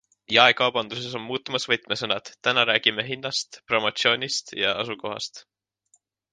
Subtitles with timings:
[0.35, 5.43] Jaekaubanduses on muutumas võtmesõnad- täna räägime hinnast, promotsioonist ja asukohast.